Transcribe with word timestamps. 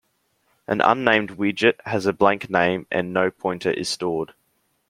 An 0.65 0.81
unnamed 0.81 1.37
widget 1.37 1.75
has 1.85 2.07
a 2.07 2.11
blank 2.13 2.49
name 2.49 2.87
and 2.89 3.13
no 3.13 3.29
pointer 3.29 3.69
is 3.69 3.87
stored. 3.87 4.33